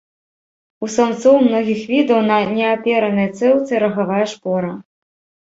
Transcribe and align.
У 0.85 0.87
самцоў 0.93 1.35
многіх 1.47 1.83
відаў 1.91 2.19
на 2.31 2.39
неаперанай 2.55 3.29
цэўцы 3.37 3.71
рагавая 3.87 4.25
шпора. 4.35 4.73